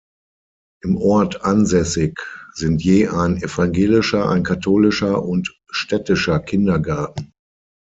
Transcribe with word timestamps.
Im 0.81 0.97
Ort 0.97 1.43
ansässig 1.43 2.17
sind 2.53 2.83
je 2.83 3.07
ein 3.09 3.37
evangelischer, 3.37 4.27
ein 4.27 4.41
katholischer 4.41 5.21
und 5.23 5.55
städtischer 5.69 6.39
Kindergarten. 6.39 7.33